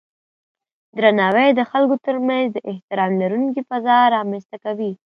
درناوی 0.97 1.49
د 1.55 1.61
خلکو 1.71 1.95
ترمنځ 2.05 2.47
د 2.53 2.57
احترام 2.71 3.11
لرونکی 3.21 3.61
فضا 3.69 3.97
رامنځته 4.15 4.57
کوي. 4.63 4.91